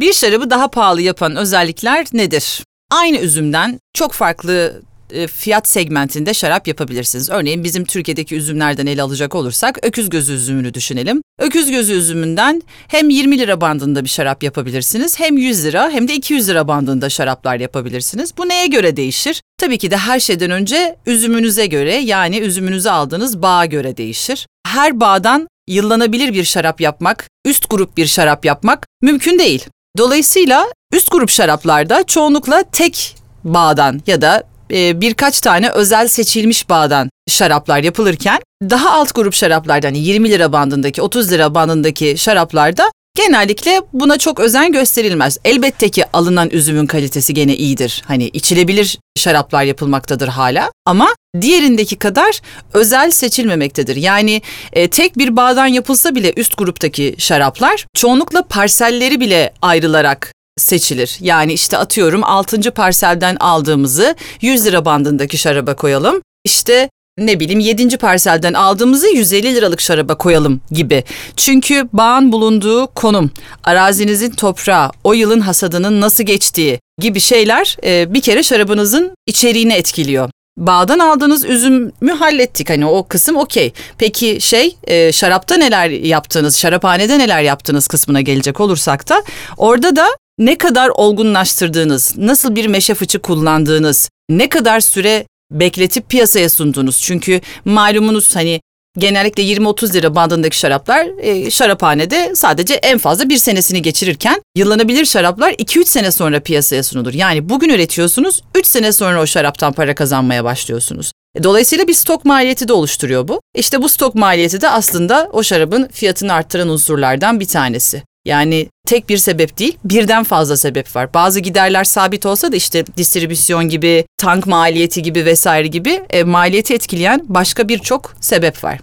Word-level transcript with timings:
Bir 0.00 0.12
şarabı 0.12 0.50
daha 0.50 0.70
pahalı 0.70 1.02
yapan 1.02 1.36
özellikler 1.36 2.06
nedir? 2.12 2.64
Aynı 2.90 3.18
üzümden 3.18 3.80
çok 3.94 4.12
farklı 4.12 4.82
e, 5.10 5.26
fiyat 5.26 5.68
segmentinde 5.68 6.34
şarap 6.34 6.68
yapabilirsiniz. 6.68 7.30
Örneğin 7.30 7.64
bizim 7.64 7.84
Türkiye'deki 7.84 8.36
üzümlerden 8.36 8.86
ele 8.86 9.02
alacak 9.02 9.34
olursak 9.34 9.78
öküz 9.82 10.10
gözü 10.10 10.32
üzümünü 10.32 10.74
düşünelim. 10.74 11.22
Öküz 11.38 11.70
gözü 11.70 11.92
üzümünden 11.92 12.62
hem 12.88 13.10
20 13.10 13.38
lira 13.38 13.60
bandında 13.60 14.04
bir 14.04 14.08
şarap 14.08 14.42
yapabilirsiniz 14.42 15.20
hem 15.20 15.36
100 15.36 15.64
lira 15.64 15.90
hem 15.90 16.08
de 16.08 16.14
200 16.14 16.48
lira 16.48 16.68
bandında 16.68 17.08
şaraplar 17.10 17.60
yapabilirsiniz. 17.60 18.32
Bu 18.38 18.48
neye 18.48 18.66
göre 18.66 18.96
değişir? 18.96 19.42
Tabii 19.58 19.78
ki 19.78 19.90
de 19.90 19.96
her 19.96 20.20
şeyden 20.20 20.50
önce 20.50 20.96
üzümünüze 21.06 21.66
göre 21.66 21.94
yani 21.94 22.38
üzümünüzü 22.38 22.88
aldığınız 22.88 23.42
bağa 23.42 23.66
göre 23.66 23.96
değişir. 23.96 24.46
Her 24.66 25.00
bağdan 25.00 25.48
yıllanabilir 25.68 26.34
bir 26.34 26.44
şarap 26.44 26.80
yapmak, 26.80 27.28
üst 27.44 27.70
grup 27.70 27.96
bir 27.96 28.06
şarap 28.06 28.44
yapmak 28.44 28.86
mümkün 29.02 29.38
değil. 29.38 29.66
Dolayısıyla 29.96 30.66
üst 30.92 31.10
grup 31.10 31.30
şaraplarda 31.30 32.04
çoğunlukla 32.04 32.64
tek 32.72 33.16
bağdan 33.44 34.00
ya 34.06 34.22
da 34.22 34.42
e, 34.70 35.00
birkaç 35.00 35.40
tane 35.40 35.70
özel 35.70 36.08
seçilmiş 36.08 36.68
bağdan 36.68 37.10
şaraplar 37.28 37.78
yapılırken 37.78 38.40
daha 38.62 38.90
alt 38.90 39.14
grup 39.14 39.34
şaraplardan 39.34 39.88
yani 39.88 39.98
20 39.98 40.30
lira 40.30 40.52
bandındaki 40.52 41.02
30 41.02 41.32
lira 41.32 41.54
bandındaki 41.54 42.18
şaraplarda 42.18 42.90
genellikle 43.16 43.80
buna 43.92 44.18
çok 44.18 44.40
özen 44.40 44.72
gösterilmez. 44.72 45.38
Elbette 45.44 45.88
ki 45.88 46.04
alınan 46.12 46.50
üzümün 46.50 46.86
kalitesi 46.86 47.34
gene 47.34 47.56
iyidir. 47.56 48.02
Hani 48.06 48.28
içilebilir 48.28 48.98
şaraplar 49.16 49.64
yapılmaktadır 49.64 50.28
hala 50.28 50.70
ama 50.84 51.08
diğerindeki 51.40 51.96
kadar 51.96 52.40
özel 52.74 53.10
seçilmemektedir. 53.10 53.96
Yani 53.96 54.42
e, 54.72 54.88
tek 54.88 55.18
bir 55.18 55.36
bağdan 55.36 55.66
yapılsa 55.66 56.14
bile 56.14 56.32
üst 56.36 56.58
gruptaki 56.58 57.14
şaraplar 57.18 57.86
çoğunlukla 57.94 58.42
parselleri 58.42 59.20
bile 59.20 59.52
ayrılarak 59.62 60.32
seçilir. 60.56 61.18
Yani 61.20 61.52
işte 61.52 61.78
atıyorum 61.78 62.24
6. 62.24 62.70
parselden 62.70 63.36
aldığımızı 63.36 64.16
100 64.40 64.66
lira 64.66 64.84
bandındaki 64.84 65.38
şaraba 65.38 65.76
koyalım. 65.76 66.22
İşte 66.44 66.88
ne 67.18 67.40
bileyim 67.40 67.60
7. 67.60 67.98
parselden 67.98 68.52
aldığımızı 68.52 69.08
150 69.08 69.54
liralık 69.54 69.80
şaraba 69.80 70.14
koyalım 70.14 70.60
gibi. 70.70 71.04
Çünkü 71.36 71.88
bağın 71.92 72.32
bulunduğu 72.32 72.86
konum, 72.86 73.30
arazinizin 73.64 74.30
toprağı, 74.30 74.90
o 75.04 75.12
yılın 75.12 75.40
hasadının 75.40 76.00
nasıl 76.00 76.24
geçtiği 76.24 76.80
gibi 77.00 77.20
şeyler 77.20 77.76
e, 77.84 78.14
bir 78.14 78.20
kere 78.20 78.42
şarabınızın 78.42 79.14
içeriğini 79.26 79.72
etkiliyor. 79.72 80.30
Bağdan 80.58 80.98
aldığınız 80.98 81.44
üzümü 81.44 82.12
hallettik 82.18 82.70
hani 82.70 82.86
o 82.86 83.06
kısım 83.08 83.36
okey. 83.36 83.72
Peki 83.98 84.38
şey 84.40 84.76
e, 84.84 85.12
şarapta 85.12 85.56
neler 85.56 85.90
yaptığınız, 85.90 86.58
şaraphanede 86.58 87.18
neler 87.18 87.42
yaptığınız 87.42 87.86
kısmına 87.86 88.20
gelecek 88.20 88.60
olursak 88.60 89.08
da 89.08 89.22
orada 89.56 89.96
da 89.96 90.06
ne 90.38 90.58
kadar 90.58 90.88
olgunlaştırdığınız, 90.88 92.14
nasıl 92.16 92.54
bir 92.54 92.66
meşe 92.66 92.94
fıçı 92.94 93.18
kullandığınız, 93.18 94.10
ne 94.30 94.48
kadar 94.48 94.80
süre 94.80 95.26
bekletip 95.50 96.08
piyasaya 96.08 96.48
sunduğunuz. 96.48 97.00
Çünkü 97.02 97.40
malumunuz 97.64 98.36
hani 98.36 98.60
genellikle 98.98 99.42
20-30 99.42 99.94
lira 99.94 100.14
bandındaki 100.14 100.58
şaraplar 100.58 101.06
e, 101.18 101.50
şaraphanede 101.50 102.34
sadece 102.34 102.74
en 102.74 102.98
fazla 102.98 103.28
bir 103.28 103.36
senesini 103.36 103.82
geçirirken 103.82 104.42
yıllanabilir 104.56 105.04
şaraplar 105.04 105.52
2-3 105.52 105.84
sene 105.84 106.10
sonra 106.10 106.40
piyasaya 106.40 106.82
sunulur. 106.82 107.14
Yani 107.14 107.48
bugün 107.48 107.68
üretiyorsunuz 107.68 108.42
3 108.54 108.66
sene 108.66 108.92
sonra 108.92 109.22
o 109.22 109.26
şaraptan 109.26 109.72
para 109.72 109.94
kazanmaya 109.94 110.44
başlıyorsunuz. 110.44 111.12
E, 111.34 111.42
dolayısıyla 111.42 111.88
bir 111.88 111.94
stok 111.94 112.24
maliyeti 112.24 112.68
de 112.68 112.72
oluşturuyor 112.72 113.28
bu. 113.28 113.40
İşte 113.54 113.82
bu 113.82 113.88
stok 113.88 114.14
maliyeti 114.14 114.60
de 114.60 114.68
aslında 114.68 115.28
o 115.32 115.42
şarabın 115.42 115.88
fiyatını 115.92 116.32
arttıran 116.32 116.68
unsurlardan 116.68 117.40
bir 117.40 117.48
tanesi. 117.48 118.02
Yani 118.24 118.68
tek 118.86 119.08
bir 119.08 119.16
sebep 119.16 119.58
değil, 119.58 119.78
birden 119.84 120.24
fazla 120.24 120.56
sebep 120.56 120.96
var. 120.96 121.14
Bazı 121.14 121.40
giderler 121.40 121.84
sabit 121.84 122.26
olsa 122.26 122.52
da 122.52 122.56
işte 122.56 122.84
distribüsyon 122.96 123.68
gibi, 123.68 124.04
tank 124.18 124.46
maliyeti 124.46 125.02
gibi 125.02 125.24
vesaire 125.24 125.66
gibi 125.66 126.02
e, 126.10 126.24
maliyeti 126.24 126.74
etkileyen 126.74 127.24
başka 127.28 127.68
birçok 127.68 128.14
sebep 128.20 128.64
var. 128.64 128.78